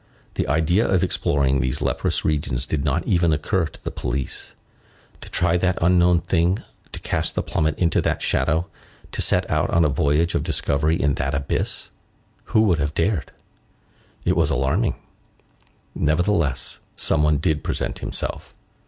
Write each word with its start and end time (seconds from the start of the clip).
The 0.33 0.47
idea 0.47 0.87
of 0.89 1.03
exploring 1.03 1.61
these 1.61 1.79
leprous 1.79 2.25
regions 2.25 2.65
did 2.65 2.83
not 2.83 3.05
even 3.05 3.31
occur 3.31 3.65
to 3.67 3.83
the 3.83 3.91
police. 3.91 4.55
To 5.21 5.29
try 5.29 5.57
that 5.57 5.77
unknown 5.79 6.21
thing, 6.21 6.57
to 6.91 6.99
cast 7.01 7.35
the 7.35 7.43
plummet 7.43 7.77
into 7.77 8.01
that 8.01 8.19
shadow, 8.19 8.65
to 9.11 9.21
set 9.21 9.47
out 9.47 9.69
on 9.69 9.85
a 9.85 9.89
voyage 9.89 10.33
of 10.33 10.41
discovery 10.41 10.99
in 10.99 11.13
that 11.21 11.35
abyss—who 11.35 12.61
would 12.61 12.79
have 12.79 12.95
dared? 12.95 13.31
It 14.25 14.35
was 14.35 14.49
alarming. 14.49 14.95
Nevertheless, 15.93 16.79
some 16.95 17.21
one 17.21 17.37
did 17.37 17.63
present 17.63 17.99
himself. 17.99 18.55